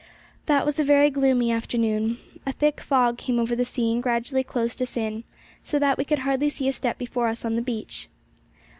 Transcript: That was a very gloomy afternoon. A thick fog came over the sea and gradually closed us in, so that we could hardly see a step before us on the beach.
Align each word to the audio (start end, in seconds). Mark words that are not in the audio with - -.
That 0.47 0.65
was 0.65 0.79
a 0.79 0.83
very 0.83 1.11
gloomy 1.11 1.51
afternoon. 1.51 2.17
A 2.43 2.51
thick 2.51 2.81
fog 2.81 3.19
came 3.19 3.37
over 3.37 3.55
the 3.55 3.63
sea 3.63 3.91
and 3.91 4.01
gradually 4.01 4.43
closed 4.43 4.81
us 4.81 4.97
in, 4.97 5.23
so 5.63 5.77
that 5.77 5.95
we 5.99 6.05
could 6.05 6.17
hardly 6.25 6.49
see 6.49 6.67
a 6.67 6.73
step 6.73 6.97
before 6.97 7.27
us 7.27 7.45
on 7.45 7.55
the 7.55 7.61
beach. 7.61 8.07